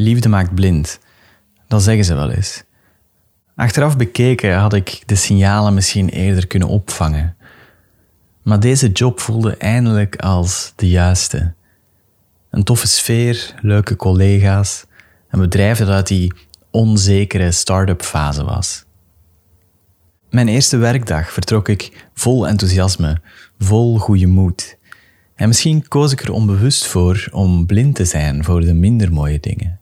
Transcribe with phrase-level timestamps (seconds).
[0.00, 0.98] Liefde maakt blind.
[1.66, 2.64] Dat zeggen ze wel eens.
[3.56, 7.36] Achteraf bekeken had ik de signalen misschien eerder kunnen opvangen.
[8.42, 11.54] Maar deze job voelde eindelijk als de juiste.
[12.50, 14.84] Een toffe sfeer, leuke collega's,
[15.30, 16.32] een bedrijf dat uit die
[16.70, 18.84] onzekere start-up fase was.
[20.30, 23.20] Mijn eerste werkdag vertrok ik vol enthousiasme,
[23.58, 24.78] vol goede moed.
[25.34, 29.40] En misschien koos ik er onbewust voor om blind te zijn voor de minder mooie
[29.40, 29.80] dingen.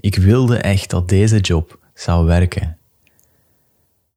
[0.00, 2.76] Ik wilde echt dat deze job zou werken.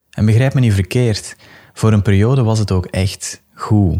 [0.10, 1.36] En begrijp me niet verkeerd,
[1.74, 4.00] voor een periode was het ook echt goed.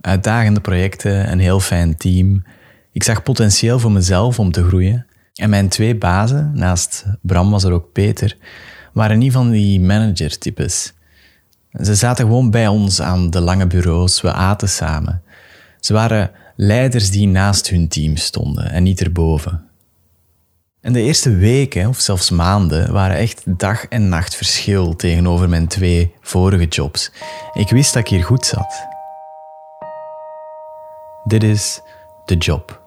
[0.00, 2.44] Uitdagende projecten, een heel fijn team.
[2.92, 5.06] Ik zag potentieel voor mezelf om te groeien.
[5.34, 8.36] En mijn twee bazen, naast Bram was er ook Peter,
[8.92, 10.92] waren niet van die manager-types.
[11.82, 15.22] Ze zaten gewoon bij ons aan de lange bureaus, we aten samen.
[15.80, 19.67] Ze waren leiders die naast hun team stonden en niet erboven.
[20.88, 25.68] En de eerste weken, of zelfs maanden, waren echt dag en nacht verschil tegenover mijn
[25.68, 27.10] twee vorige jobs.
[27.52, 28.86] Ik wist dat ik hier goed zat.
[31.24, 31.80] Dit is
[32.24, 32.80] de job.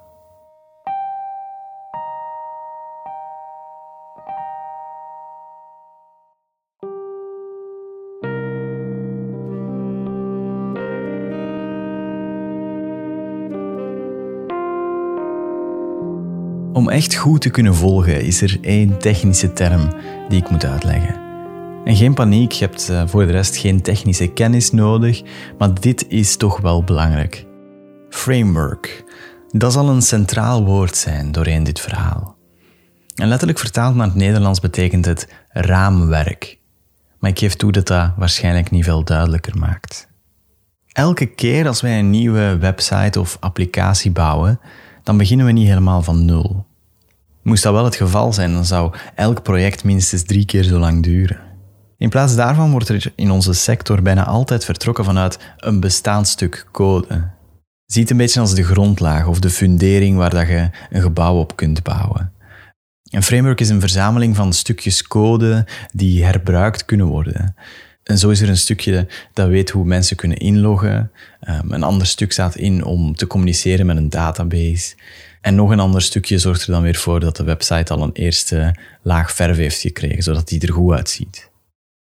[16.81, 19.93] Om echt goed te kunnen volgen is er één technische term
[20.29, 21.15] die ik moet uitleggen.
[21.85, 25.21] En geen paniek, je hebt eh, voor de rest geen technische kennis nodig,
[25.57, 27.45] maar dit is toch wel belangrijk.
[28.09, 29.03] Framework.
[29.49, 32.35] Dat zal een centraal woord zijn doorheen dit verhaal.
[33.15, 36.59] En letterlijk vertaald naar het Nederlands betekent het raamwerk.
[37.19, 40.07] Maar ik geef toe dat dat waarschijnlijk niet veel duidelijker maakt.
[40.91, 44.59] Elke keer als wij een nieuwe website of applicatie bouwen,
[45.03, 46.69] dan beginnen we niet helemaal van nul.
[47.43, 51.03] Moest dat wel het geval zijn, dan zou elk project minstens drie keer zo lang
[51.03, 51.39] duren.
[51.97, 56.65] In plaats daarvan wordt er in onze sector bijna altijd vertrokken vanuit een bestaand stuk
[56.71, 57.29] code.
[57.85, 61.55] Ziet een beetje als de grondlaag of de fundering waar dat je een gebouw op
[61.55, 62.31] kunt bouwen.
[63.09, 67.55] Een framework is een verzameling van stukjes code die herbruikt kunnen worden.
[68.03, 71.11] En zo is er een stukje dat weet hoe mensen kunnen inloggen.
[71.39, 74.95] Ehm, een ander stuk staat in om te communiceren met een database.
[75.41, 78.13] En nog een ander stukje zorgt er dan weer voor dat de website al een
[78.13, 81.49] eerste laag verf heeft gekregen, zodat die er goed uitziet.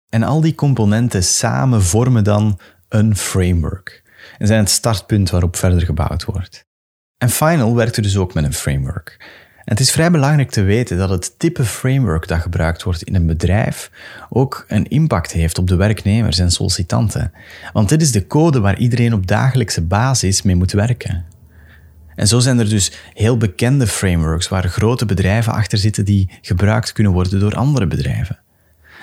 [0.09, 4.03] En al die componenten samen vormen dan een framework
[4.38, 6.65] en zijn het startpunt waarop verder gebouwd wordt.
[7.19, 9.16] En Final werkt er dus ook met een framework.
[9.65, 13.15] En het is vrij belangrijk te weten dat het type framework dat gebruikt wordt in
[13.15, 13.91] een bedrijf
[14.28, 17.32] ook een impact heeft op de werknemers en sollicitanten.
[17.72, 21.25] Want dit is de code waar iedereen op dagelijkse basis mee moet werken.
[22.14, 26.92] En zo zijn er dus heel bekende frameworks waar grote bedrijven achter zitten die gebruikt
[26.92, 28.38] kunnen worden door andere bedrijven.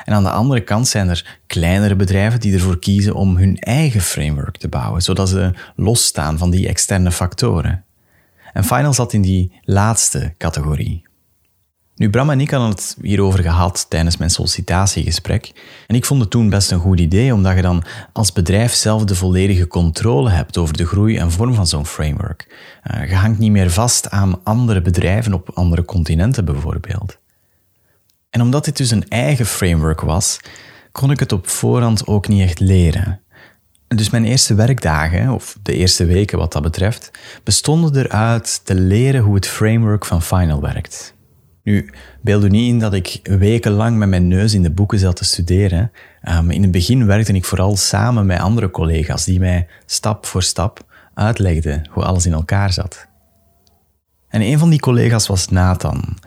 [0.06, 4.02] En aan de andere kant zijn er kleinere bedrijven die ervoor kiezen om hun eigen
[4.02, 7.84] framework te bouwen, zodat ze losstaan van die externe factoren.
[8.54, 11.09] En Final zat in die laatste categorie.
[12.00, 15.52] Nu, Bram en ik hadden het hierover gehad tijdens mijn sollicitatiegesprek.
[15.88, 17.84] En ik vond het toen best een goed idee, omdat je dan
[18.14, 22.56] als bedrijf zelf de volledige controle hebt over de groei en vorm van zo'n framework.
[22.92, 27.18] Uh, je hangt niet meer vast aan andere bedrijven op andere continenten bijvoorbeeld.
[28.30, 30.40] En omdat dit dus een eigen framework was,
[30.92, 33.22] kon ik het op voorhand ook niet echt leren.
[33.88, 37.12] Dus mijn eerste werkdagen, of de eerste weken wat dat betreft,
[37.44, 41.18] bestonden eruit te leren hoe het framework van Final werkt.
[41.70, 41.90] Nu,
[42.22, 45.26] beeld u niet in dat ik wekenlang met mijn neus in de boeken zat te
[45.26, 45.92] studeren.
[46.30, 50.44] Um, in het begin werkte ik vooral samen met andere collega's die mij stap voor
[50.44, 53.08] stap uitlegden hoe alles in elkaar zat.
[54.30, 56.18] En een van die collega's was Nathan.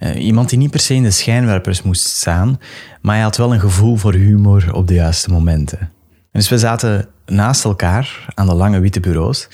[0.00, 2.60] Uh, iemand die niet per se in de schijnwerpers moest staan,
[3.00, 5.78] maar hij had wel een gevoel voor humor op de juiste momenten.
[5.78, 5.88] En
[6.30, 9.48] dus we zaten naast elkaar aan de lange witte bureaus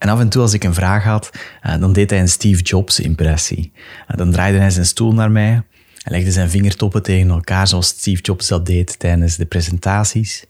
[0.00, 1.30] en af en toe als ik een vraag had,
[1.66, 3.72] uh, dan deed hij een Steve Jobs impressie.
[4.08, 5.52] Uh, dan draaide hij zijn stoel naar mij
[6.02, 10.44] en legde zijn vingertoppen tegen elkaar zoals Steve Jobs dat deed tijdens de presentaties.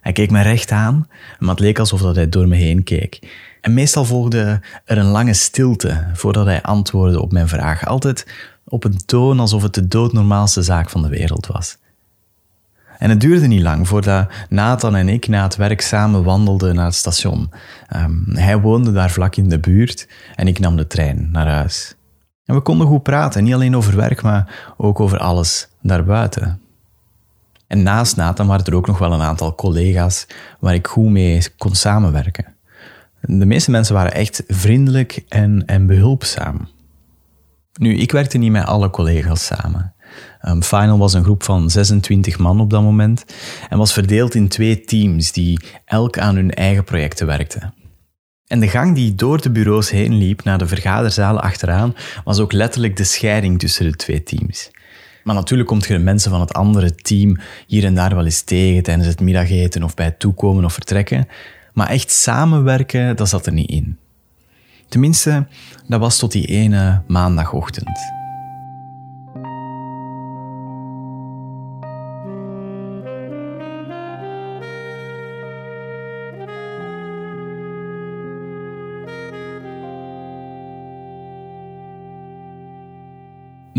[0.00, 1.08] Hij keek me recht aan,
[1.38, 3.18] maar het leek alsof dat hij door me heen keek.
[3.60, 7.86] En meestal volgde er een lange stilte voordat hij antwoordde op mijn vraag.
[7.86, 8.26] Altijd
[8.64, 11.76] op een toon alsof het de doodnormaalste zaak van de wereld was.
[13.02, 16.84] En het duurde niet lang voordat Nathan en ik na het werk samen wandelden naar
[16.84, 17.50] het station.
[17.88, 21.94] Ehm, hij woonde daar vlak in de buurt en ik nam de trein naar huis.
[22.44, 26.60] En we konden goed praten, niet alleen over werk, maar ook over alles daarbuiten.
[27.66, 30.26] En naast Nathan waren er ook nog wel een aantal collega's
[30.60, 32.54] waar ik goed mee kon samenwerken.
[33.20, 36.68] De meeste mensen waren echt vriendelijk en, en behulpzaam.
[37.72, 39.91] Nu, ik werkte niet met alle collega's samen.
[40.48, 43.24] Um, Final was een groep van 26 man op dat moment
[43.68, 47.74] en was verdeeld in twee teams die elk aan hun eigen projecten werkten.
[48.46, 51.94] En de gang die door de bureaus heen liep naar de vergaderzalen achteraan
[52.24, 54.70] was ook letterlijk de scheiding tussen de twee teams.
[55.24, 58.42] Maar natuurlijk komt je de mensen van het andere team hier en daar wel eens
[58.42, 61.28] tegen tijdens het middageten of bij het toekomen of vertrekken.
[61.72, 63.98] Maar echt samenwerken, dat zat er niet in.
[64.88, 65.46] Tenminste,
[65.86, 68.21] dat was tot die ene maandagochtend.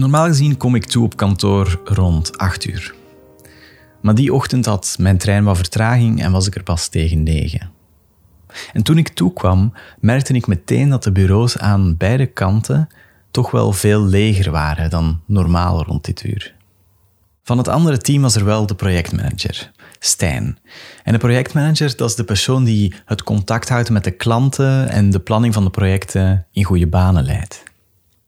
[0.03, 2.93] Normaal gezien kom ik toe op kantoor rond 8 uur.
[4.01, 7.71] Maar die ochtend had mijn trein wat vertraging en was ik er pas tegen 9.
[8.73, 12.87] En toen ik toekwam, merkte ik meteen dat de bureaus aan beide kanten
[13.31, 16.55] toch wel veel leger waren dan normaal rond dit uur.
[17.43, 20.57] Van het andere team was er wel de projectmanager, Stijn.
[21.03, 25.09] En de projectmanager dat is de persoon die het contact houdt met de klanten en
[25.09, 27.71] de planning van de projecten in goede banen leidt.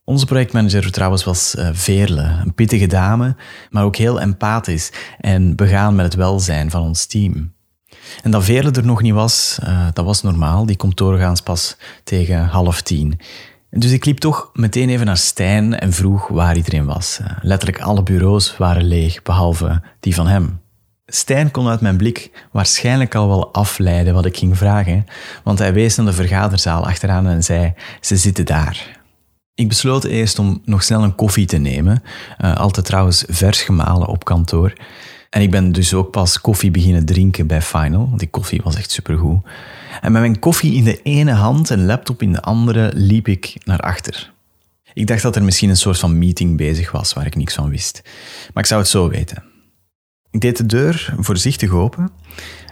[0.08, 3.36] Onze projectmanager trouwens was uh, Veerle, een pittige dame,
[3.70, 7.54] maar ook heel empathisch en begaan met het welzijn van ons team.
[8.24, 10.66] En dat Veerle er nog niet was, uh, dat was normaal.
[10.66, 13.20] Die komt doorgaans pas tegen half tien.
[13.70, 17.20] Dus ik liep toch meteen even naar Stijn en vroeg waar iedereen was.
[17.22, 20.60] Uh, letterlijk alle bureaus waren leeg, behalve die van hem.
[21.06, 25.06] Stijn kon uit mijn blik waarschijnlijk al wel afleiden wat ik ging vragen,
[25.44, 29.04] want hij wees naar de vergaderzaal achteraan en zei: Ze zitten daar.
[29.56, 32.04] Ik besloot eerst om nog snel een koffie te nemen,
[32.42, 34.74] uh, altijd trouwens vers gemalen op kantoor.
[35.30, 38.76] En ik ben dus ook pas koffie beginnen drinken bij Final, want die koffie was
[38.76, 39.46] echt supergoed.
[40.02, 43.56] En met mijn koffie in de ene hand en laptop in de andere liep ik
[43.64, 44.34] naar achter.
[44.94, 47.70] Ik dacht dat er misschien een soort van meeting bezig was waar ik niks van
[47.70, 48.02] wist.
[48.54, 49.44] Maar ik zou het zo weten.
[50.32, 52.12] Ik deed de deur voorzichtig open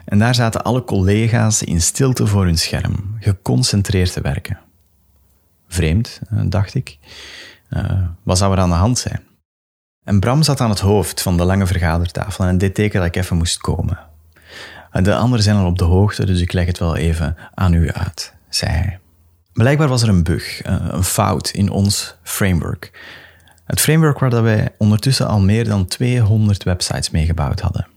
[0.06, 4.60] en daar zaten alle collega's in stilte voor hun scherm, geconcentreerd te werken.
[5.74, 6.98] Vreemd, eh, dacht ik.
[7.70, 9.22] Uh, wat zou er aan de hand zijn?
[10.04, 13.16] En Bram zat aan het hoofd van de lange vergadertafel en dit teken dat ik
[13.16, 14.00] even moest komen.
[14.92, 17.92] De anderen zijn al op de hoogte, dus ik leg het wel even aan u
[17.92, 19.00] uit, zei hij.
[19.54, 22.92] Blijkbaar was er een bug, eh, een fout in ons framework.
[23.66, 27.88] Het framework waar wij ondertussen al meer dan 200 websites mee gebouwd hadden.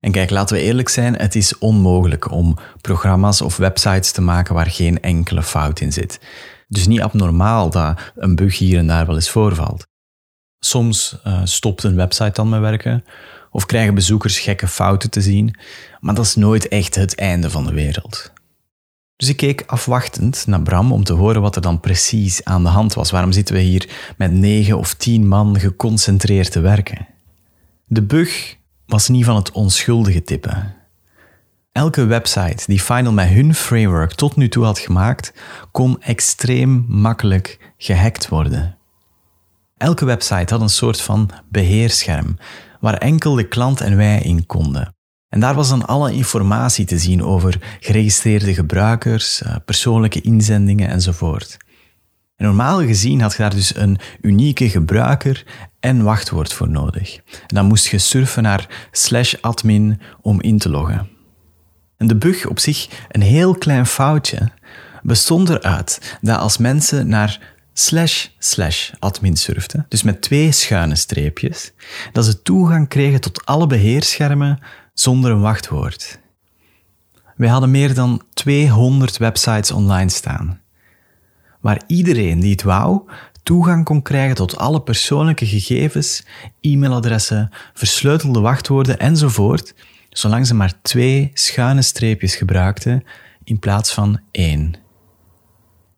[0.00, 4.54] En kijk, laten we eerlijk zijn, het is onmogelijk om programma's of websites te maken
[4.54, 6.20] waar geen enkele fout in zit.
[6.74, 9.86] Dus niet abnormaal dat een bug hier en daar wel eens voorvalt.
[10.58, 13.04] Soms uh, stopt een website dan met werken,
[13.50, 15.58] of krijgen bezoekers gekke fouten te zien,
[16.00, 18.32] maar dat is nooit echt het einde van de wereld.
[19.16, 22.68] Dus ik keek afwachtend naar Bram om te horen wat er dan precies aan de
[22.68, 23.10] hand was.
[23.10, 27.06] Waarom zitten we hier met negen of tien man geconcentreerd te werken?
[27.86, 28.56] De bug
[28.86, 30.74] was niet van het onschuldige tippen.
[31.74, 35.32] Elke website die Final met hun framework tot nu toe had gemaakt,
[35.70, 38.76] kon extreem makkelijk gehackt worden.
[39.76, 42.38] Elke website had een soort van beheerscherm
[42.80, 44.94] waar enkel de klant en wij in konden.
[45.28, 51.56] En daar was dan alle informatie te zien over geregistreerde gebruikers, eh, persoonlijke inzendingen enzovoort.
[52.36, 55.44] En normaal gezien had je daar dus een unieke gebruiker
[55.80, 57.16] en wachtwoord voor nodig.
[57.16, 61.13] En dan moest je surfen naar slash admin om in te loggen.
[61.96, 64.50] En de bug op zich, een heel klein foutje,
[65.02, 71.72] bestond eruit dat als mensen naar slash slash admin surften, dus met twee schuine streepjes,
[72.12, 74.58] dat ze toegang kregen tot alle beheerschermen
[74.92, 76.18] zonder een wachtwoord.
[77.36, 80.60] Wij hadden meer dan 200 websites online staan,
[81.60, 83.02] waar iedereen die het wou
[83.44, 86.24] toegang kon krijgen tot alle persoonlijke gegevens,
[86.60, 89.74] e-mailadressen, versleutelde wachtwoorden enzovoort,
[90.14, 93.04] zolang ze maar twee schuine streepjes gebruikten
[93.44, 94.74] in plaats van één.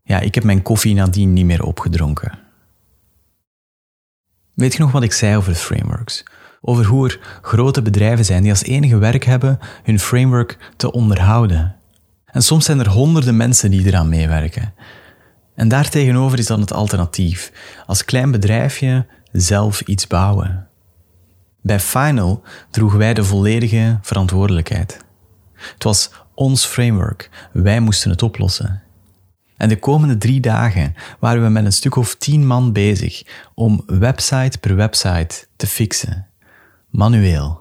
[0.02, 2.38] Ja, ik heb mijn koffie nadien niet meer opgedronken.
[4.54, 6.24] Weet je nog wat ik zei over frameworks?
[6.60, 11.76] Over hoe er grote bedrijven zijn die als enige werk hebben hun framework te onderhouden.
[12.24, 14.74] En soms zijn er honderden mensen die eraan meewerken.
[15.54, 17.52] En daartegenover is dan het alternatief.
[17.86, 20.68] Als klein bedrijfje zelf iets bouwen.
[21.66, 25.04] Bij Final droegen wij de volledige verantwoordelijkheid.
[25.54, 27.48] Het was ons framework.
[27.52, 28.82] Wij moesten het oplossen.
[29.56, 33.22] En de komende drie dagen waren we met een stuk of tien man bezig
[33.54, 36.26] om website per website te fixen.
[36.90, 37.60] Manueel.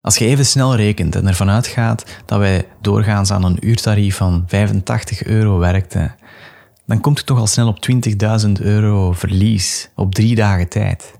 [0.00, 4.44] Als je even snel rekent en ervan uitgaat dat wij doorgaans aan een uurtarief van
[4.46, 6.14] 85 euro werkten,
[6.86, 7.88] dan komt het toch al snel op
[8.46, 11.17] 20.000 euro verlies op drie dagen tijd.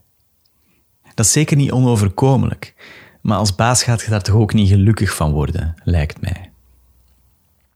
[1.18, 2.75] Dat is zeker niet onoverkomelijk,
[3.20, 6.50] maar als baas gaat je daar toch ook niet gelukkig van worden, lijkt mij.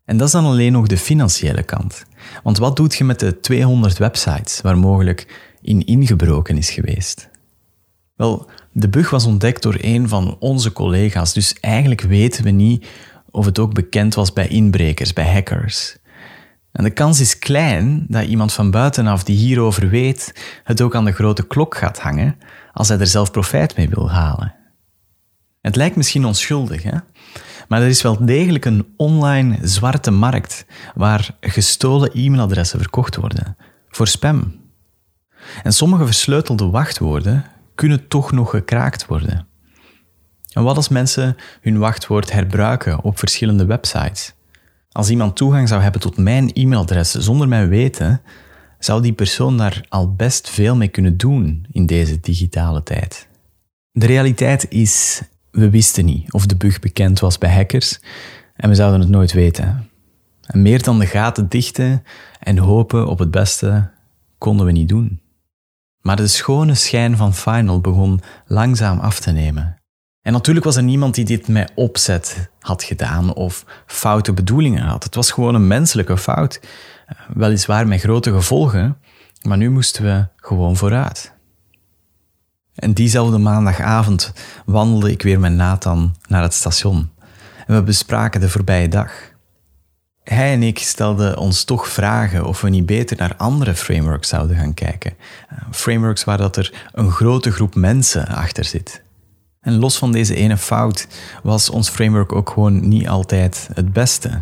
[0.05, 2.05] En dat is dan alleen nog de financiële kant.
[2.43, 7.29] Want wat doet je met de 200 websites waar mogelijk in ingebroken is geweest?
[8.17, 12.87] Wel, de bug was ontdekt door een van onze collega's, dus eigenlijk weten we niet
[13.31, 15.97] of het ook bekend was bij inbrekers, bij hackers.
[16.73, 20.33] En de kans is klein dat iemand van buitenaf die hierover weet,
[20.65, 22.37] het ook aan de grote klok gaat hangen
[22.73, 24.55] als hij er zelf profijt mee wil halen.
[25.61, 26.97] Het lijkt misschien onschuldig, hè?
[27.69, 33.57] maar er is wel degelijk een online zwarte markt waar gestolen e-mailadressen verkocht worden
[33.89, 34.61] voor spam.
[35.63, 39.47] En sommige versleutelde wachtwoorden kunnen toch nog gekraakt worden.
[40.53, 44.35] En wat als mensen hun wachtwoord herbruiken op verschillende websites?
[44.91, 48.21] Als iemand toegang zou hebben tot mijn e-mailadres zonder mijn weten,
[48.85, 53.29] zou die persoon daar al best veel mee kunnen doen in deze digitale tijd.
[53.91, 58.01] De realiteit is, we wisten niet of de bug bekend was bij hackers
[58.57, 59.91] en we zouden het nooit weten.
[60.47, 62.03] En meer dan de gaten dichten
[62.41, 63.91] en hopen op het beste
[64.39, 65.21] konden we niet doen.
[66.01, 69.82] Maar de schone schijn van Final begon langzaam af te nemen.
[70.23, 75.05] En natuurlijk was er niemand die dit met opzet had gedaan of foute bedoelingen had.
[75.05, 76.61] Het was gewoon een menselijke fout.
[77.35, 78.99] Weliswaar met grote gevolgen,
[79.43, 81.33] maar nu moesten we gewoon vooruit.
[82.75, 84.33] En diezelfde maandagavond
[84.65, 87.11] wandelde ik weer met Nathan naar het station.
[87.67, 89.13] En we bespraken de voorbije dag.
[90.23, 94.57] Hij en ik stelden ons toch vragen of we niet beter naar andere frameworks zouden
[94.57, 95.15] gaan kijken.
[95.71, 99.02] Frameworks waar dat er een grote groep mensen achter zit.
[99.63, 101.09] En los van deze ene fout
[101.43, 104.41] was ons framework ook gewoon niet altijd het beste.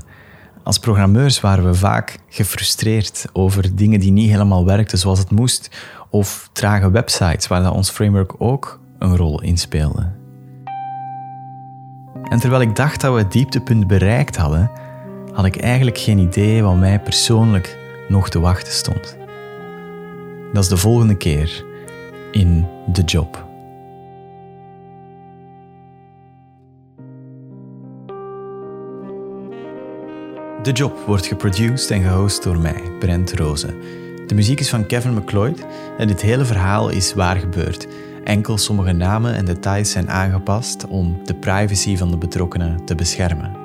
[0.63, 5.71] Als programmeurs waren we vaak gefrustreerd over dingen die niet helemaal werkten zoals het moest,
[6.11, 10.13] of trage websites waar dat ons framework ook een rol in speelde.
[12.29, 14.71] En terwijl ik dacht dat we het dieptepunt bereikt hadden,
[15.33, 19.17] had ik eigenlijk geen idee wat mij persoonlijk nog te wachten stond.
[20.53, 21.65] Dat is de volgende keer
[22.33, 23.50] in The Job.
[30.71, 33.75] The Job wordt geproduced en gehost door mij, Brent Rozen.
[34.27, 35.67] De muziek is van Kevin McLeod
[35.99, 37.87] en dit hele verhaal is waar gebeurd.
[38.25, 43.57] Enkel sommige namen en details zijn aangepast om de privacy van de betrokkenen te beschermen.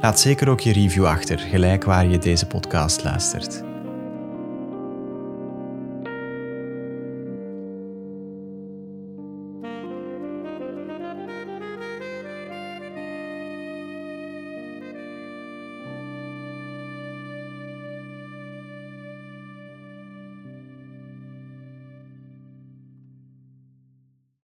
[0.00, 3.71] Laat zeker ook je review achter, gelijk waar je deze podcast luistert.